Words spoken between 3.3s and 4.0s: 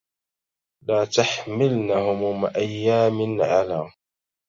على